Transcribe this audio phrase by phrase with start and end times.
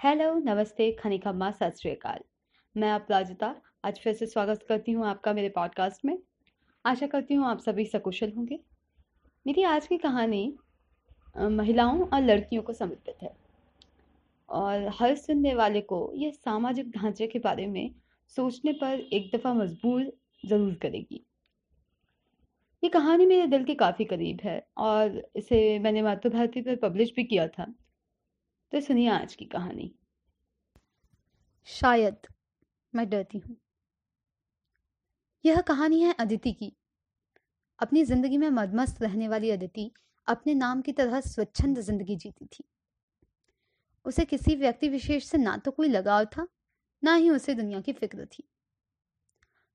[0.00, 2.18] Hello नमस्ते खनिकम्मा सत श्रीकाल
[2.76, 6.18] मैं आप राजिता, आज फिर से स्वागत करती हूँ आपका मेरे पॉडकास्ट में।
[6.84, 8.58] आशा करती हूँ आप सभी सकुशल होंगे।
[9.46, 10.54] मेरी आज की कहानी
[11.36, 13.34] महिलाओं और लड़कियों को समर्पित है।
[14.48, 17.94] और हर सुनने वाले को यह सामाजिक ढांचे के बारे में
[18.36, 20.12] सोचने पर एक दफ़ा मजबूर
[20.46, 21.24] ज़रूर करेगी।
[22.82, 27.24] ये कहानी मेरे दिल के काफ़ी करीब है और इसे मैंने मातृभारती पर पब्लिश भी
[27.24, 27.64] किया था।
[28.72, 29.94] तो सुनिए आज की कहानी।
[31.68, 32.26] शायद
[32.94, 33.56] मैं डरती हूँ।
[35.44, 36.72] यह कहानी है अदिति की।
[37.78, 39.90] अपनी ज़िंदगी में मदमस्त रहने वाली अदिति
[40.26, 42.64] अपने नाम की तरह स्वच्छंद ज़िंदगी जीती थी।
[44.06, 46.46] उसे किसी व्यक्ति विशेष से ना तो कोई लगाव था,
[47.02, 48.48] ना ही उसे दुनिया की फ़िक्र थी।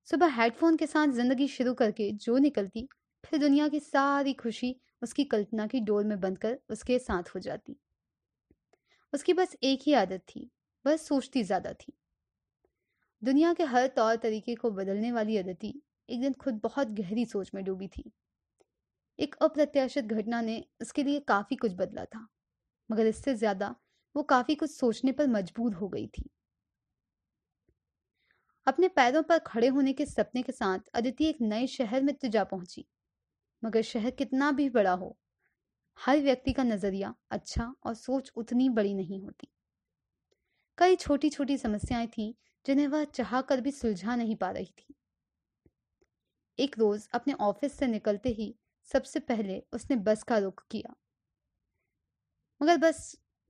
[0.07, 2.87] सुबह हेडफोन के साथ ज़िंदगी शुरू करके जो निकलती
[3.23, 7.39] फिर दुनिया की सारी खुशी उसकी कल्पना की डोर में बंद कर उसके साथ हो
[7.39, 7.77] जाती।
[9.13, 10.49] उसकी बस एक ही आदत थी,
[10.85, 11.93] बस सोचती ज़्यादा थी।
[13.21, 15.73] दुनिया के हर तौर तरीके को बदलने वाली अदिति
[16.09, 18.11] एक दिन खुद बहुत गहरी सोच में डूबी थी।
[19.19, 22.27] एक अप्रत्याशित घटना ने उसके लिए काफ़ी कुछ बदला था,
[22.89, 23.75] मगर इससे ज़्यादा
[24.15, 26.29] वो काफ़ी कुछ सोचने पर मजबूर हो गई थी।
[28.67, 32.27] अपने पैरों पर खड़े होने के सपने के साथ अदिति एक नए शहर में तो
[32.27, 32.85] जा पहुँची।
[33.63, 35.17] मगर शहर कितना भी बड़ा हो,
[35.97, 39.47] हर व्यक्ति का नज़रिया अच्छा और सोच उतनी बड़ी नहीं होती।
[40.77, 42.35] कई छोटी छोटी समस्याएँ थी,
[42.65, 44.95] जिन्हें वह चाह कर भी सुलझा नहीं पा रही थी।
[46.59, 48.53] एक रोज अपने ऑफ़िस से निकलते ही
[48.89, 50.95] सबसे पहले उसने बस का रुख किया।
[52.61, 52.99] मगर बस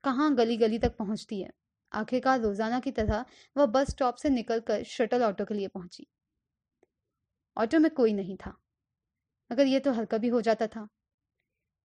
[0.03, 1.49] कहाँ गली गली तक पहुँचती है?
[1.91, 6.07] आखिरकार रोज़ाना की तरह वह बस स्टॉप से निकलकर शटल ऑटो के लिए पहुँची।
[7.57, 8.57] ऑटो में कोई नहीं था।
[9.51, 10.87] मगर यह तो हल्का भी हो जाता था।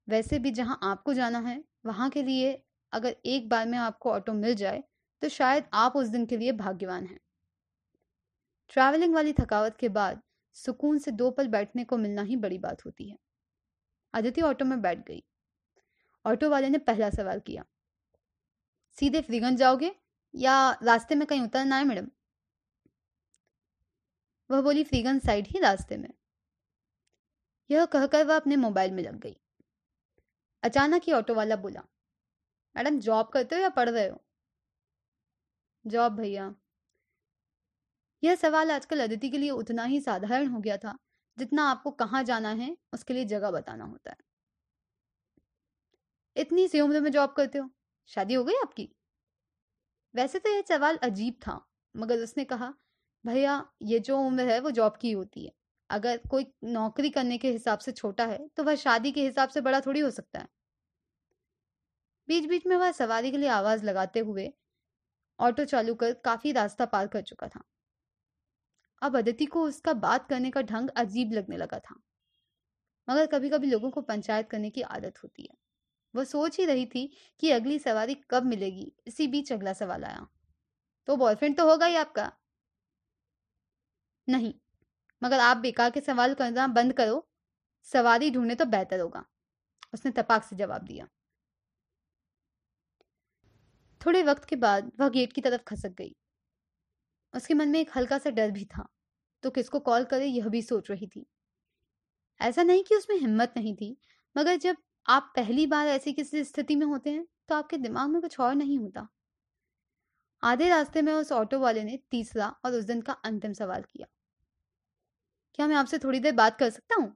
[0.09, 4.33] वैसे भी जहाँ आपको जाना है, वहाँ के लिए अगर एक बार में आपको ऑटो
[4.33, 4.83] मिल जाए
[5.23, 7.19] तो शायद आप उस दिन के लिए भाग्यवान हैं।
[8.71, 10.21] ट्रैवलिंग वाली थकावट के बाद
[10.57, 13.17] सुकून से दो पल बैठने को मिलना ही बड़ी बात होती है।
[14.15, 15.23] अदिति ऑटो में बैठ गई।
[16.25, 17.65] ऑटो वाले ने पहला सवाल किया,
[18.99, 19.95] सीधे फ्रीगंज जाओगे
[20.35, 22.09] या रास्ते में कहीं उतरना है मैडम?
[24.51, 26.11] वह बोली, फ्रीगंज साइड ही रास्ते में।
[27.73, 29.37] यह कहकर वह अपने मोबाइल में लग गई।
[30.63, 31.83] अचानक ही ऑटो वाला बोला,
[32.77, 34.25] मैडम, जॉब करते हो या पढ़ रहे हो?
[35.87, 36.55] जॉब भैया।
[38.25, 40.99] यह सवाल आजकल अदिति के लिए उतना ही साधारण हो गया था,
[41.39, 44.17] जितना आपको कहाँ जाना है, उसके लिए जगह बताना होता है।
[46.37, 47.71] इतनी सी उम्र में जॉब करते हो?
[48.07, 48.97] शादी हो गई आपकी?
[50.15, 52.75] वैसे तो यह सवाल अजीब था, मगर उसने कहा,
[53.27, 55.62] भैया, ये जो उम्र है, वो जॉब की होती है।
[55.93, 59.61] अगर कोई नौकरी करने के हिसाब से छोटा है तो वह शादी के हिसाब से
[59.61, 60.49] बड़ा थोड़ी हो सकता है।
[62.29, 64.53] बीच बीच में वह सवारी के लिए आवाज़ लगाते हुए
[65.39, 67.63] ऑटो चालू कर काफ़ी रास्ता पार कर चुका था।
[69.03, 72.01] अब अदिति को उसका बात करने का ढंग अजीब लगने लगा था।
[73.09, 75.57] मगर कभी कभी लोगों को पंचायत करने की आदत होती है।
[76.15, 77.07] वह सोच ही रही थी
[77.41, 80.27] कि अगली सवारी कब मिलेगी, इसी बीच अगला सवाल आया।
[81.09, 82.33] तो बॉयफ्रेंड तो होगा ही आपका?
[84.29, 84.53] नहीं।
[85.23, 87.29] मगर आप बेकार के सवाल करना बंद करो।
[87.83, 89.25] सवारी ढूंढे तो बेहतर होगा।
[89.95, 91.09] उसने तपाक से जवाब दिया।
[94.01, 96.15] थोड़े वक्त के बाद वह गेट की तरफ़ खसक गई।
[97.35, 98.89] उसके मन में एक हल्का सा डर भी था।
[99.43, 101.27] तो किसको कॉल करे यह भी सोच रही थी।
[102.41, 103.97] ऐसा नहीं कि उसमें हिम्मत नहीं थी,
[104.37, 108.21] मगर जब आप पहली बार ऐसी किसी स्थिति में होते हैं तो आपके दिमाग में
[108.23, 109.09] कुछ और नहीं होता।
[110.43, 114.07] आधे रास्ते में उस ऑटो वाले ने तीसरा और उस दिन का अंतिम सवाल किया।
[115.55, 117.15] क्या मैं आपसे थोड़ी देर बात कर सकता हूँ?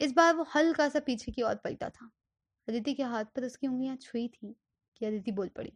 [0.00, 2.10] इस बार वो हल्का सा पीछे की ओर पलटा था।
[2.68, 4.54] अदिति के हाथ पर उसकी उंगलियाँ छुई थी
[4.96, 5.72] कि अदिति बोल पड़ी,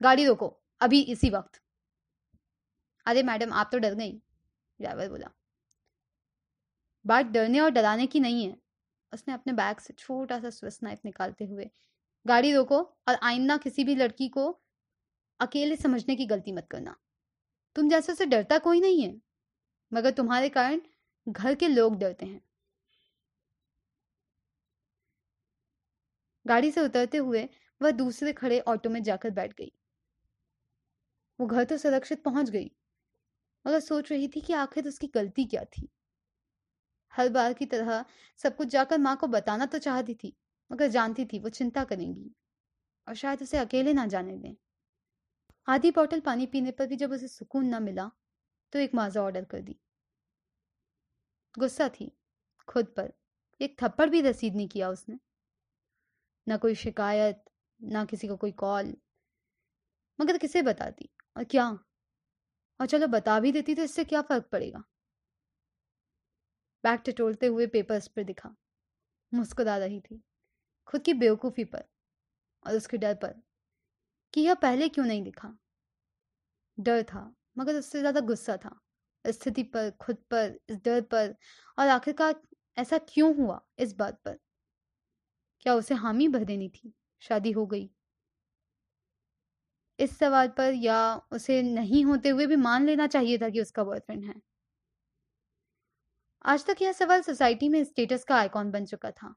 [0.00, 0.48] गाड़ी रोको,
[0.80, 1.60] अभी इसी वक्त।
[3.06, 4.12] अरे मैडम, आप तो डर गई,
[4.80, 5.30] ड्राइवर बोला।
[7.04, 8.56] बात डरने और डराने की नहीं है,
[9.12, 11.70] उसने अपने बैग से छोटा सा स्विस नाइफ निकालते हुए,
[12.26, 14.48] गाड़ी रोको और आइंदा किसी भी लड़की को
[15.40, 16.96] अकेले समझने की गलती मत करना।
[17.76, 19.14] तुम जैसे से डरता कोई नहीं है।
[19.92, 20.80] मगर तुम्हारे कारण
[21.26, 22.40] घर के लोग डरते हैं।
[26.46, 27.48] गाड़ी से उतरते हुए
[27.80, 29.72] वह दूसरे खड़े ऑटो में जाकर बैठ गई।
[31.38, 32.70] वो घर तो सुरक्षित पहुँच गई,
[33.64, 35.88] मगर सोच रही थी कि आखिर उसकी गलती क्या थी।
[37.12, 38.04] हर बार की तरह
[38.40, 40.34] सब कुछ जाकर माँ को बताना तो चाहती थी,
[40.70, 42.30] मगर जानती थी वो चिंता करेंगी,
[43.06, 44.54] और शायद उसे अकेले ना जाने दें।
[45.68, 48.10] आधी बॉटल पानी पीने पर भी जब उसे सुकून ना मिला
[48.72, 49.76] तो एक माजा ऑर्डर कर दी।
[51.58, 52.12] गुस्सा थी,
[52.68, 53.12] खुद पर।
[53.60, 55.18] एक थप्पड़ भी रसीद नहीं किया उसने।
[56.48, 57.44] ना कोई शिकायत,
[57.82, 58.96] ना किसी को कोई कॉल।
[60.20, 61.70] मगर किसे बताती और क्या?
[62.80, 64.84] और चलो बता भी देती तो इससे क्या फ़र्क पड़ेगा?
[66.84, 68.56] बैग टटोलते हुए पेपर्स पर दिखा।
[69.34, 70.22] मुस्कुरा रही थी,
[70.86, 71.84] खुद की बेवकूफ़ी पर
[72.66, 73.42] और उसके डर पर
[74.34, 75.58] कि यह पहले क्यों नहीं दिखा?
[76.80, 78.78] डर था। मगर उससे ज़्यादा गुस्सा था,
[79.24, 81.34] स्थिति पर, खुद पर, इस डर पर
[81.78, 82.40] और आखिरकार
[82.76, 84.38] ऐसा क्यों हुआ इस बात पर?
[85.62, 86.92] क्या उसे हामी भर देनी थी?
[87.22, 87.88] शादी हो गई।
[89.98, 90.96] इस सवाल पर या
[91.32, 94.34] उसे नहीं होते हुए भी मान लेना चाहिए था कि उसका बॉयफ्रेंड है।
[96.44, 99.34] आज तक यह सवाल सोसाइटी में स्टेटस का आइकॉन बन चुका था।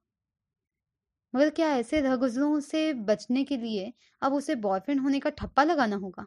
[1.34, 5.96] मगर क्या ऐसे रगुजरों से बचने के लिए अब उसे बॉयफ्रेंड होने का ठप्पा लगाना
[5.98, 6.26] होगा?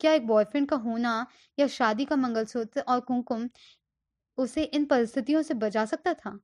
[0.00, 1.26] क्या एक बॉयफ्रेंड का होना
[1.58, 3.50] या शादी का मंगलसूत्र और कुमकुम
[4.38, 6.38] उसे इन परिस्थितियों से बचा सकता था?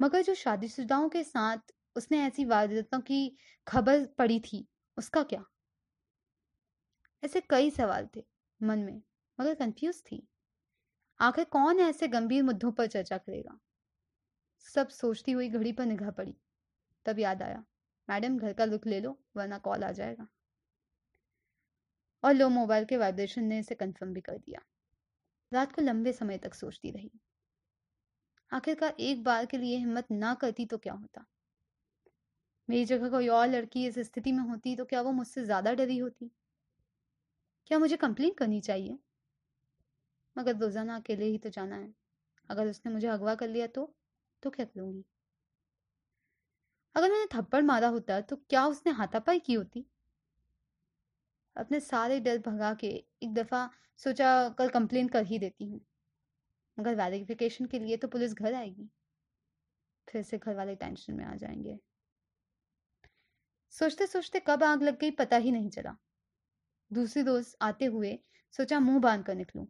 [0.00, 1.58] मगर जो शादीशुदाओं के साथ
[1.96, 3.36] उसने ऐसी वारदातों की
[3.66, 4.68] खबर पड़ी थी,
[4.98, 5.44] उसका क्या?
[7.24, 8.24] ऐसे कई सवाल थे
[8.62, 9.02] मन में,
[9.40, 10.28] मगर कंफ्यूज थी।
[11.20, 13.58] आखिर कौन ऐसे गंभीर मुद्दों पर चर्चा करेगा?
[14.60, 16.36] सब सोचती हुई घड़ी पर निगाह पड़ी।
[17.04, 17.64] तब याद आया,
[18.10, 20.28] मैडम, घर का लुक ले लो, वरना कॉल आ जाएगा।
[22.24, 24.60] और लो मोबाइल के वाइब्रेशन ने इसे कंफर्म भी कर दिया।
[25.52, 27.10] रात को लंबे समय तक सोचती रही।
[28.52, 31.24] आखिरकार एक बार के लिए हिम्मत ना करती तो क्या होता?
[32.68, 35.98] मेरी जगह कोई और लड़की इस स्थिति में होती तो क्या वो मुझसे ज़्यादा डरी
[35.98, 36.30] होती?
[37.66, 38.98] क्या मुझे कंप्लेन करनी चाहिए?
[40.36, 41.92] मगर रोज़ाना अकेले ही तो जाना है।
[42.50, 43.92] अगर उसने मुझे अगवा कर लिया तो
[44.42, 45.04] तो क्या करूँगी?
[46.94, 49.84] अगर मैंने थप्पड़ मारा होता तो क्या उसने हाथापाई की होती?
[51.58, 52.86] अपने सारे डर भगा के
[53.22, 55.80] एक दफ़ा सोचा, कल कंप्लेन कर ही देती हूँ।
[56.78, 58.88] मगर वेरिफिकेशन के लिए तो पुलिस घर आएगी।
[60.08, 61.78] फिर से घर वाले टेंशन में आ जाएँगे।
[63.72, 65.96] सोचते सोचते कब आग लग गई पता ही नहीं चला।
[66.92, 68.18] दूसरी रोज आते हुए
[68.52, 69.66] सोचा, मुँह बाँध कर निकलूं।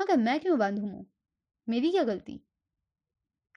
[0.00, 1.06] मगर मैं क्यों बांधू मुँह
[1.68, 2.40] मेरी क्या गलती?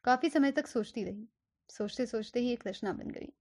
[0.03, 1.27] काफ़ी समय तक सोचती रही।
[1.69, 3.33] सोचते सोचते ही एक रचना बन गई।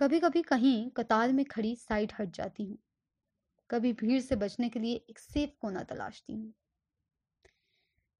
[0.00, 2.78] कभी कभी कहीं कतार में खड़ी साइड हट जाती हूँ।
[3.70, 6.54] कभी भीड़ से बचने के लिए एक सेफ़ कोना तलाशती हूँ।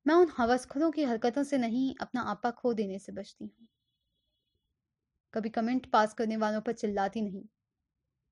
[0.06, 3.68] मैं उन हवसखोरों की हरकतों से नहीं, अपना आपा खो देने से बचती हूँ।
[5.34, 7.44] कभी कमेंट पास करने वालों पर चिल्लाती नहीं।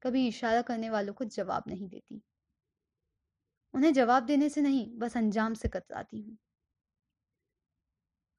[0.03, 2.23] कभी इशारा करने वालों को जवाब नहीं देती।
[3.75, 6.39] उन्हें जवाब देने से नहीं, बस अंजाम से कतराती हूँ।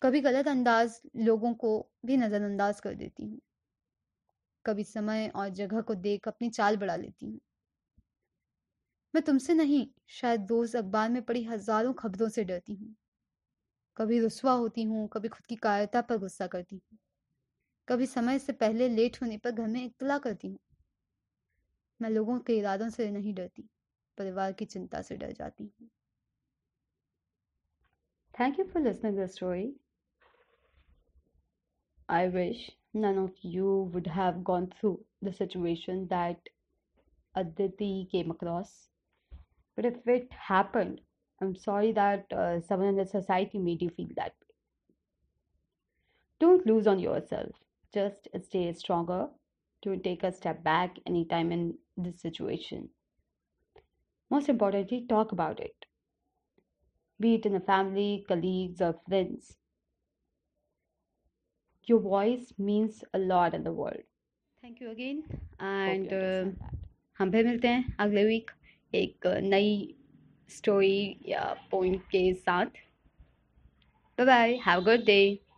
[0.02, 3.40] कभी गलत अंदाज लोगों को भी नज़रअंदाज कर देती हूँ।
[4.66, 7.40] कभी समय और जगह को देख अपनी चाल बढ़ा लेती हूँ।
[9.16, 12.96] मैं तुमसे नहीं, शायद रोज अखबार में पड़ी हज़ारों खबरों से डरती हूँ।
[13.98, 16.98] कभी रुसवा होती हूँ, कभी खुद की कायरता पर गुस्सा करती हूँ।
[17.88, 20.60] कभी समय से पहले लेट होने पर घर में इतला करती हूँ।
[22.02, 23.70] मैं लोगों के इरादों से नहीं डरती,
[24.18, 25.90] परिवार की चिंता से डर जाती हूँ।
[28.40, 29.74] Thank you for to the story.
[32.10, 36.50] I wish none of you would have gone through the situation that
[37.36, 38.90] Aditi came across.
[39.76, 41.02] But if it happened,
[41.42, 44.56] I'm sorry that uh, someone in the society made you feel that way.
[46.40, 47.64] Don't lose on yourself.
[47.94, 49.30] Just stay stronger.
[49.84, 52.90] Don't take a step back anytime in this situation.
[54.30, 55.86] Most importantly, talk about it.
[57.20, 59.58] Be it in a family, colleagues, or friends.
[61.90, 64.04] Your voice means a lot in the world.
[64.64, 65.24] Thank you again
[65.62, 66.14] and.
[67.20, 68.52] हम फिर मिलते हैं अगले week
[68.96, 69.96] एक नई
[70.50, 72.66] story या point के साथ
[74.18, 75.49] bye bye have a good day.